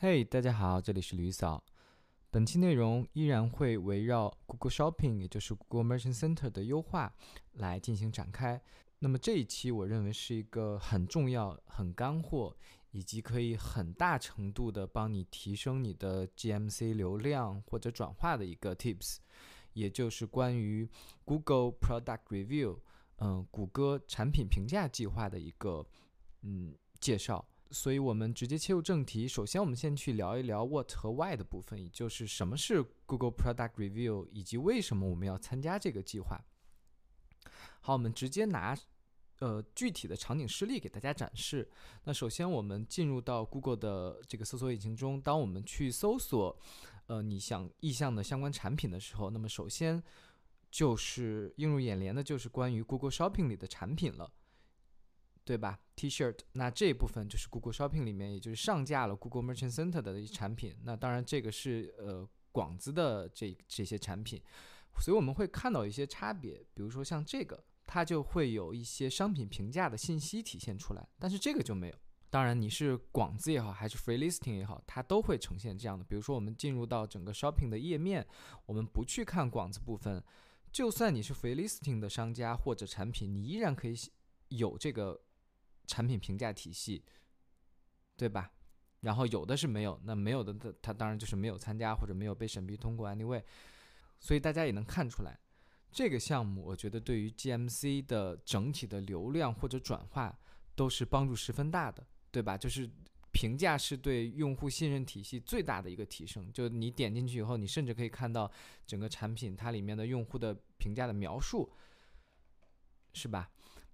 [0.00, 1.60] 嘿，大家好，这里是吕嫂。
[2.30, 7.12] 本期内容依然会围绕 Google Shopping，也就是 Google Merchant Center 的优化
[7.54, 8.62] 来进行展开。
[9.00, 12.56] 那么这一期我认为是一个很重要、很干货，
[12.92, 19.16] 以及可以很大程度的帮你提升你的 GMC 流量或者转化的一个 Tips，
[19.72, 20.88] 也就是关于
[21.24, 22.78] Google Product Review，
[23.16, 25.84] 嗯，谷歌产品评价计划的一个
[26.42, 27.44] 嗯介绍。
[27.70, 29.28] 所以，我们直接切入正题。
[29.28, 36.40] 首先，我们先去聊一聊 what 和 why 的部分，也就是什么是 Google Product Review，以及为什么我们要参加这个计划。
[37.80, 38.76] 好，我们直接拿
[39.40, 41.70] 呃具体的场景示例给大家展示。
[42.04, 46.58] 那首先，我们进入到 Google 的这个搜索引擎中，当我们去搜索
[47.06, 50.02] 呃你想意向的相关产品的时候，那么首先
[50.70, 54.32] 就是映入眼帘的就是关于 Google Shopping 里的产品了。
[55.48, 60.76] 对吧？T-shirt，那这一部分就是 Google Shopping 里面，也就是上架了 Google Merchant Center 的一些产品。
[60.82, 64.42] 那当然，这个是呃广子的这这些产品，
[65.00, 66.62] 所以我们会看到一些差别。
[66.74, 71.94] 比如说像这个，它就会有一些商品评价的信息体现出来，但是这个就没有。
[72.28, 76.04] 当然，你是广子也好，还是 Free Listing 也好，它都会呈现这样的。
[76.04, 78.26] 比如说，我们进入到整个 Shopping 的页面，
[78.66, 80.22] 我们不去看广子部分，
[80.70, 83.96] 就算你是 Free Listing 的商家或者产品，你依然可以
[84.48, 85.18] 有这个。
[85.88, 87.02] 产品评价体系，
[88.16, 88.52] 对吧？
[89.00, 93.08] 然后有的是没有，那没有的，它它当然就是没有参加或者没有被审批通过。
[93.08, 93.42] Anyway，
[94.20, 95.38] 所以大家也能看出来，
[95.90, 100.36] 这个项目我觉得对于 GMC 的整体的流量或者转化
[100.74, 102.58] 都是帮助十分大的，对吧？
[102.58, 102.90] 就是
[103.32, 106.52] 评价是对用户信任体系最大的一个提升。
[106.52, 108.50] 就你点进去以后，你甚至可以看到
[108.84, 111.72] 整个产品它里面的用户的评价的描述，
[113.14, 113.48] 是吧？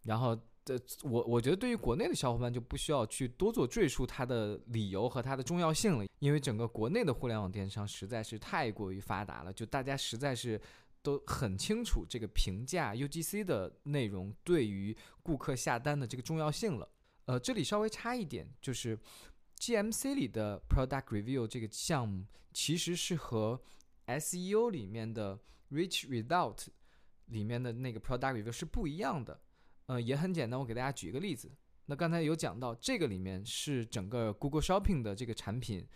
[0.04, 0.36] 然后。
[0.64, 10.58] 这我我觉得对于国内的小伙伴就不需要去多做赘述它的理由和它的重要性了，因为整个国内的互联网电商实在是太过于发达了，就大家实在是
[11.02, 16.88] 都很清楚这个评价 UGC 的内容对于顾客下单的这个重要性了。
[17.26, 18.98] 呃，这里稍微差一点，就是
[19.58, 23.60] GMC 里的 Product Review 这个项目其实是和
[24.06, 25.38] SEO 里面的
[25.70, 26.68] Rich Result
[27.26, 29.38] 里面的那个 Product Review 是不一样的。
[29.86, 31.52] 呃，也很简单，我给大家举一个例子。
[31.86, 35.86] 那刚才有讲到，这个里面是整个 Google Shopping 的这个产品，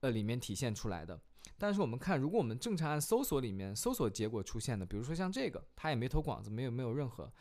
[0.00, 1.20] 呃，里面体现出来的。
[1.56, 7.32] 但是我们看，如果我们正常按搜索里面搜索结果出现的，比如说像这个，它也没投广子，没有没有任何，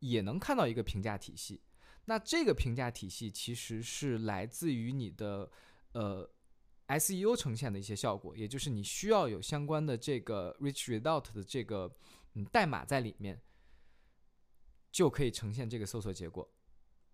[0.00, 1.62] 也能看到一个评价体系。
[2.04, 5.50] 那这个评价体系其实是来自于你的
[5.92, 6.28] 呃
[6.88, 11.90] SEO 呈现的一些效果，也就是你需要有相关的这个 Rich Result 的这个
[12.34, 13.40] 嗯代码在里面。
[14.92, 16.48] 就可以呈现这个搜索结果，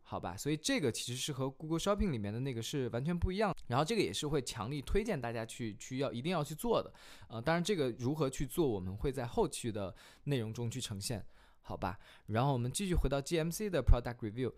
[0.02, 0.36] 好吧？
[0.36, 3.54] 所以这个其实是和 Google Shopping 里面的那个是完全不一样。
[3.68, 6.92] 然后这个也是会强力推荐大家去去要一定要去做的。
[7.28, 9.94] 呃，当然这个如何去做，我们会在后续的
[10.24, 11.24] 内容中去呈现，
[11.62, 11.98] 好吧？
[12.26, 14.52] 然后我们继续回到 GMC 的 Product Review，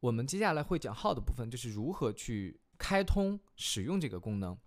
[0.00, 4.58] 我们接下来会讲 How 的部分，就是如何去开通使用这个功能。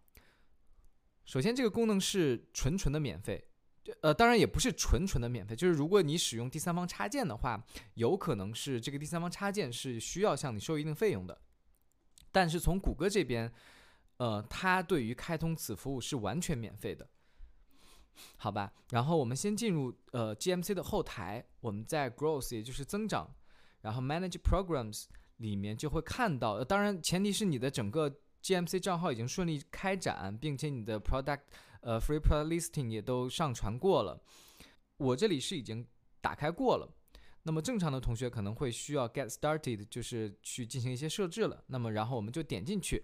[1.25, 3.48] 首先，这个功能是纯纯的免费。
[4.01, 7.63] 呃，当然也不是纯纯的免费，就是如果你使用第三方插件的话，
[7.95, 11.39] 有可能是这个第三方插件是需要向你收一定费用的。
[12.31, 13.51] 但是从谷歌这边，
[14.17, 17.09] 呃，它对于开通此服务是完全免费的，
[18.37, 18.71] 好吧？
[18.91, 23.33] 然后我们先进入呃 GMC 的后台，我们在 Growth 也就是增长，
[23.81, 25.05] 然后 Manage Programs
[25.37, 28.13] 里面就会看到，当然前提是你的整个
[28.43, 31.39] GMC 账号已经顺利开展，并且你的 Product。
[31.81, 34.21] 呃 free pre Listing 也都上传过了，
[34.97, 35.85] 我这里是已经
[36.21, 36.89] 打开过了。
[37.43, 41.63] 那么正常的同学可能会需要 Get Started，就是去进行一些设置了。
[41.67, 43.03] 那么然后我们就点进去，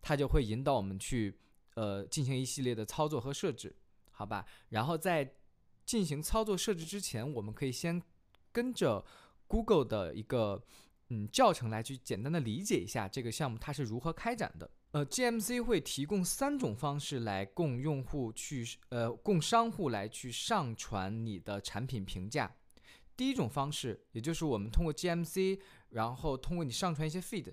[0.00, 1.38] 它就会引导我们去
[1.74, 3.76] 呃进行一系列的操作和设置，
[4.10, 4.46] 好吧？
[4.70, 5.34] 然后在
[5.84, 8.02] 进行操作设置之前，我们可以先
[8.50, 9.04] 跟着
[9.46, 10.60] Google 的一个
[11.08, 14.70] 嗯教程来去简单的理解一下这个项目它是如何开展的。
[14.92, 22.50] 呃，GMC 会提供三种方式来供用户去，呃，供商户来去上传你的产品评价。
[23.16, 25.60] 第一种方式，也就是我们通过 GMC，
[25.90, 27.52] 然后通过你上传一些 feed，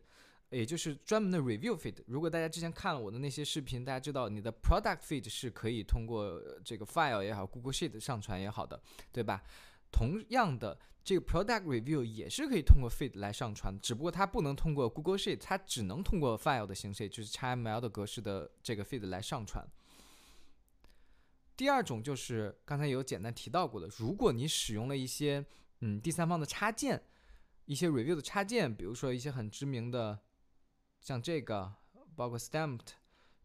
[0.50, 1.96] 也就是专门的 review feed。
[2.08, 9.44] 如果大家之前看了我的那些视频，大家知道你的 product feed 是可以通过这个 file 也好，Google Sheet 上传也好的，对吧？
[9.92, 19.68] 同样的，这个 product review 也是可以通过 feed 来上传，只不过它不能通过 Google Sheet，它只能通过 file 的形式，就是 XML 的格式的这个 feed 来上传。
[21.58, 25.46] 第二种就是刚才有简单提到过的，如果你使用了一些
[25.82, 27.04] 嗯第三方的插件，
[27.66, 30.20] 一些 review 的插件，比如说一些很知名的，
[31.00, 31.74] 像这个，
[32.16, 32.94] 包括 Stamped，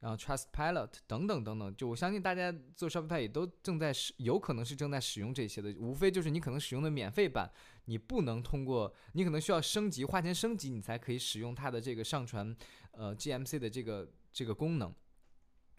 [0.00, 5.74] 然后 Trustpilot 等等等等，就我相信大家做 Shopify 也都正在使，有可能是正在使用这些的。
[5.76, 7.50] 无非就是你可能使用的免费版，
[7.86, 12.56] 你不能通过，你可能需要升级，花钱升级，你才可以使用它的这个上传
[12.92, 14.94] 呃 GMC 的这个这个功能，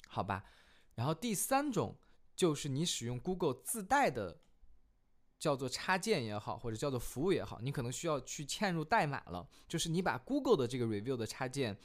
[0.07, 0.43] 好吧？
[0.95, 1.95] 然后第三种
[2.35, 4.41] 就是你使用 Google 自带的
[5.39, 11.77] 叫做插件也好，或者叫做服务也好，你可能需要去嵌入代码了，就是你把 Google 的这个 Review 的插件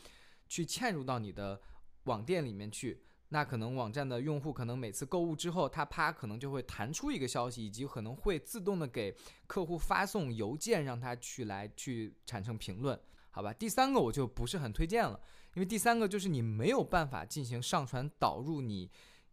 [0.48, 1.60] 去嵌入到你的。
[2.04, 9.16] 网店里面去，那可能网站的用户可能每次购物之后，他啪可能就会弹出一个消息，以及可能会自动的给
[9.46, 12.98] 客户发送邮件，让他去来去产生评论，
[13.30, 13.52] 好吧？
[13.52, 15.18] 第三个我就不是很推荐了，
[15.54, 18.90] 因为第三个就是你没有办法进行上传导入你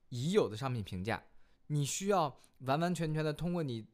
[0.09, 1.23] 已有的商品评价，
[1.67, 3.85] 你需要完完全全的通过你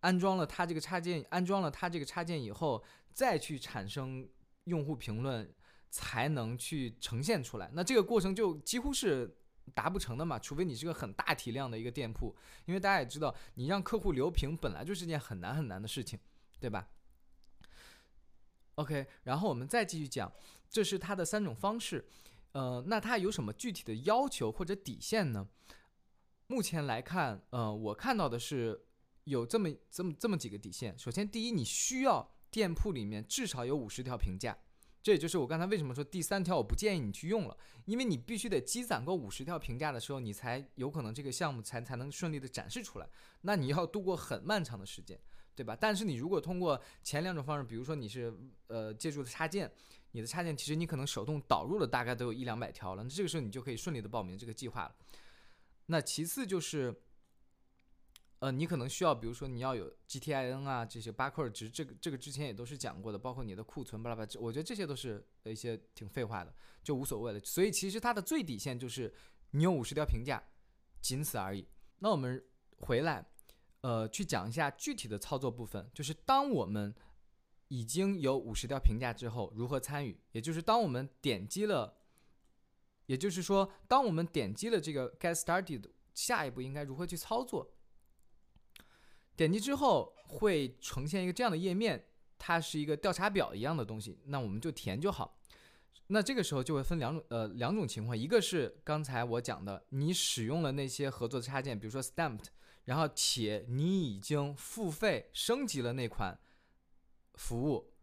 [0.00, 2.82] 安装了它这个插件，安装了它这个插件以后，
[3.12, 4.26] 再去产生
[4.64, 5.52] 用户评论。
[5.90, 9.36] 才能去呈现出来，那这个过程就几乎是
[9.74, 12.34] 达不成的嘛，除非你是个很大体量的一个店铺，
[12.64, 16.18] 因为大家也知道，你让客户留评本来就是件很难很难的事情，
[16.60, 16.88] 对吧
[18.76, 20.32] ？OK，然后我们再继续讲，
[20.68, 22.06] 这是它的三种方式，
[22.52, 25.48] 呃，那它有什么具体的要求或者底线呢？
[26.46, 28.86] 目前来看，呃，我看到的是
[29.24, 30.96] 有这么这么这么几个底线。
[30.98, 34.56] 首先，第一，你需要店铺里面至少有五十条评价。
[35.02, 37.56] 这也就是我刚才为什么说第三条我不建议你去用了，
[37.86, 43.08] 因为你必须得积攒够五十条评价的时候，你才有可能这个项目才才能顺利的展示出来。
[43.40, 45.18] 那你要度过很漫长的时间，
[45.54, 45.74] 对吧？
[45.74, 48.32] 但是你如果通过前两种方式，比如说你是
[48.66, 49.70] 呃借助的插件，
[50.12, 54.94] 你的插件其实你可能手动导入了大概都有一两百条了，那这个时候你就可以顺利的报名这个计划了。
[55.86, 56.94] 那其次就是。
[58.40, 66.52] 呃，你可能需要，比如说你要有 GTIN 啊，这些巴克尔值，这个这个之前也都是讲过的，包括你的库存巴拉巴拉，我觉得这些都是一些挺废话的，
[66.82, 67.40] 就无所谓了。
[67.40, 69.12] 所以其实它的最底线就是
[69.50, 70.42] 你有五十条评价，
[71.02, 71.68] 仅此而已。
[71.98, 72.42] 那我们
[72.78, 73.26] 回来，
[73.82, 76.94] 呃，去讲一下具体的操作部分，就是当我们
[77.68, 80.18] 已经有五十条评价之后，如何参与？
[80.32, 81.98] 也就是当我们点击了，
[83.04, 87.74] 也就是说，当我们点击了这个 Get Started，下一步应该如何去操作？
[89.40, 92.04] 点击之后会呈现一个这样的页面，
[92.38, 95.40] 它是一个调查表一样的东西，那我们就填就好。
[96.08, 102.48] 那这个时候就会分两种，呃，两种情况，一个是刚才我讲的，你使用了那些合作的插件，比如说 Stamped，
[102.84, 106.38] 然后且你已经付费升级了那款
[107.36, 107.94] 服务，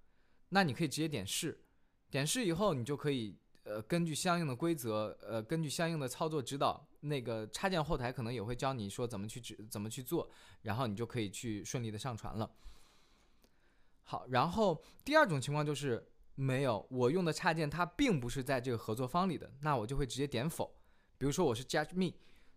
[0.50, 1.62] 那你可以直接点试，
[2.10, 3.38] 点试以后你就可以。
[3.63, 10.30] 呃，根据相应的规则，呃，根据相应的操作指导，那个插件后台可能也会教你说怎么去指怎么去做，
[10.64, 12.50] 然后你就可以去顺利的上传了。
[14.04, 16.06] 好，然后第二种情况就是
[16.36, 20.76] 没有我用的插件，它并不是在这个合作方里的，那我就会直接点否。
[21.18, 22.14] 比如说我是 Judge Me，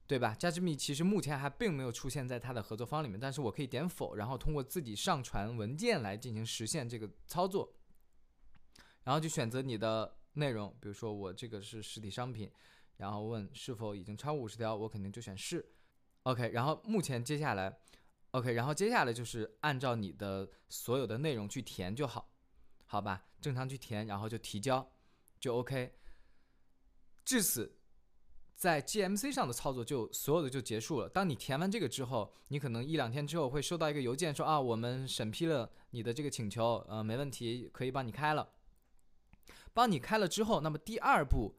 [0.06, 7.72] 对吧？Judge Me 其实目前还并没有出现在它的合作方里面，但是我可以点否，然后通过自己上传文件来进行实现这个操作，
[9.04, 10.16] 然后就选择你的。
[10.34, 12.48] 内容，比如说我这个是实体商品，
[13.00, 15.72] 然后问是否已经超五十条，我肯定就选是。
[16.24, 17.80] OK，然后目前接下来
[18.32, 22.30] ，OK，然后接下来就是按照你的所有的内容去填就好，
[22.84, 23.24] 好吧？
[23.40, 24.86] 正常去填，然后就提交，
[25.40, 25.94] 就 OK。
[27.24, 27.78] 至此，
[28.54, 31.08] 在 GMC 上的操作就所有的就结束了。
[31.08, 38.52] 当你填完这个之后，你可能一两天之后会收到一个邮件说啊，我们审批了你的这个请求，呃，没问题，可以帮你开了。
[39.72, 41.54] 帮你开了之后，那么第二步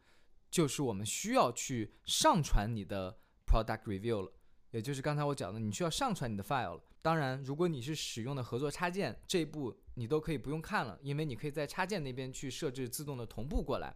[0.52, 3.18] 就是我们需要去上传你的
[3.48, 4.32] product review 了，
[4.72, 6.84] 也就是刚才我讲的，你需要上传你的 file 了。
[7.02, 13.96] 当然，如果你是使用的合作插件，这一步你都可以不用看了，因为你可以在插件那边去设置自动的同步过来，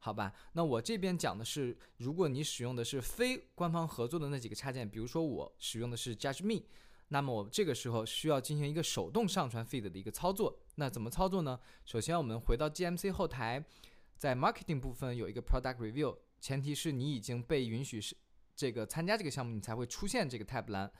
[0.00, 0.34] 好吧？
[0.52, 6.64] 那我这边讲的是，如果你使用的是非官方合作的那几个插件，比如说我使用的是 Judge Me。
[7.08, 11.58] 那么我这个时候需要进行一个手动上传 feed 的一个操作，那怎么操作呢？
[11.84, 13.64] 首先我们回到 GMC 后台，
[14.16, 18.16] 在 marketing 部分有一个 product review，前提是你已经被允许是
[18.56, 20.90] 这个参加这个项目，你才会出现这个 tab 栏。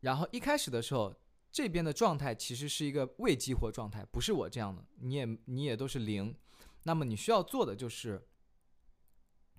[0.00, 1.14] 然后一开始的时候，
[1.50, 6.36] 这边的状态其实是一个未激活状态，不是我这样的，你也你也都是零。
[6.82, 8.28] 那么你需要做的就是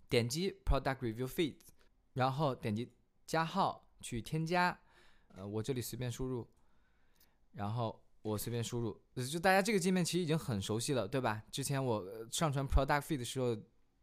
[0.08, 1.56] 点击 product review feed，
[2.14, 2.94] 然后点击
[3.26, 4.80] 加号去添加。
[5.30, 6.48] 呃，我这里随便输入，
[7.54, 11.44] 然后我随便输入，就大家这个界面其实已经很熟悉了，对吧？
[11.52, 13.56] 之前我上传 product feed 的时候，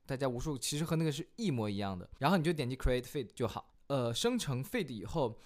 [0.07, 2.09] 大家无数其实和那个是一模一样的。
[2.21, 3.75] 然后你就点击 create feed 就好。
[3.88, 5.37] 呃，生成 feed 以后，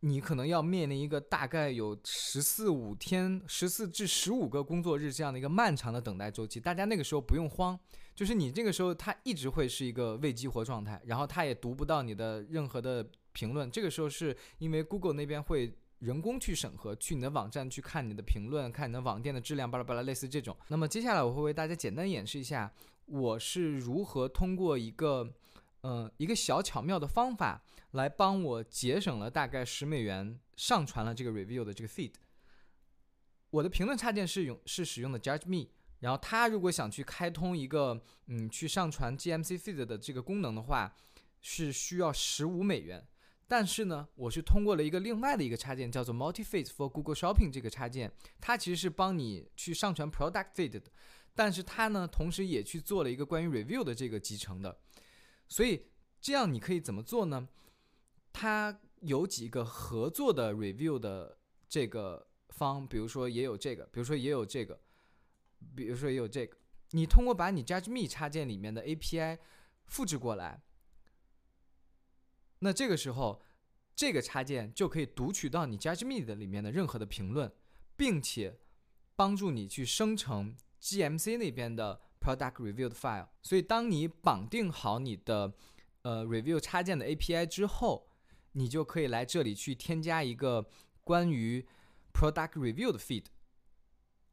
[0.00, 6.60] 你可能要面临一个大概有十四五天、十四至十五个工作日这样的一个漫长的等待周期。
[6.60, 7.76] 大家那个时候不用慌。
[8.14, 13.68] 就是你这个时候它一直会是一个未激活状态，然后它也读不到你的任何的评论。
[13.70, 20.56] 这个时候是因为 Google 那边会人工去审核，去你的网站去看你的评论，看你的网店的质量，巴拉巴拉，类似这种。
[20.68, 22.72] 那么接下来我会为大家简单演示一下，
[23.06, 25.32] 我是如何通过一个，
[25.82, 32.12] 嗯，一个小巧妙的方法来帮我节省了大概十美元，上传了这个 review 的这个 feed。
[33.50, 40.94] 我的评论插件是用是使用的 Judge Me，然后他如果想去开通一个嗯去上传 GMC feed 的这个功能的话，
[41.42, 43.06] 是需要十五美元。
[43.50, 50.82] 但是呢，我是通过了一个另外的一个插件，叫做 Multi Feed for Google Shopping 这个插件，它其实是帮你去上传 Product Feed 的，
[51.34, 54.78] 但是它呢同时也去做了一个关于 Review 的这个集成的。
[55.48, 55.86] 所以
[56.20, 57.48] 这样你可以怎么做呢？
[58.32, 61.36] 它有几个合作的 Review 的
[61.68, 62.28] 这个。
[62.52, 64.78] 方，比如说也有这个，比如说也有这个，
[65.74, 66.58] 比如说也有这个。
[66.90, 69.38] 你通过把你 Judge Me 插件里面的 API
[69.86, 70.60] 复制过来，
[72.60, 73.42] 那这个时候
[73.94, 77.52] 这个插件就可以读取到你 Judge Me 的里面的任何的评论，
[77.96, 78.58] 并且
[79.16, 83.28] 帮助你去生成 GMC 那边的 Product Review 的 file。
[83.42, 85.52] 所以，当你绑定好你的
[86.02, 88.08] 呃 Review 插件的 API 之后，
[88.52, 90.66] 你就可以来这里去添加一个
[91.04, 91.66] 关于
[92.12, 93.24] Product Review 的 feed，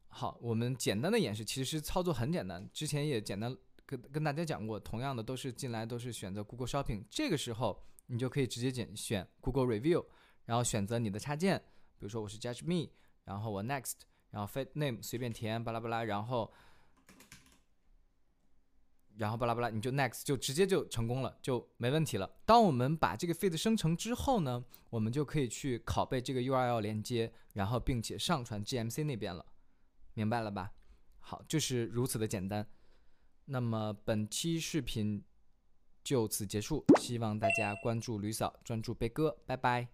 [0.08, 2.68] 好，我们简单的演示，其实操作很简单。
[2.72, 3.56] 之前也简单
[3.86, 10.04] 跟跟大家讲过，同样的都是进来都是选择 Google Shopping，这个时候你就可以直接选选 Google Review，
[10.44, 11.58] 然后选择你的插件，
[11.98, 12.90] 比如说我是 Judge Me，
[13.24, 13.94] 然后我 Next，
[14.30, 16.52] 然后 Feed Name 随便填，巴拉巴拉，然后。
[19.16, 22.38] 然后巴拉巴拉，你就 next 就直接就成功了，就没问题了。
[22.46, 29.44] 当我们把这个 feed 生成之后呢，我们就可以去拷贝这个 URL 连接，然后并且上传 GMC 那边了，
[30.14, 30.70] 明白了吧？
[31.18, 32.64] 好，就是如此的简单。
[33.46, 35.24] 那么本期视频
[36.08, 39.88] 就此结束，希望大家关注吕嫂，专注贝哥，拜拜。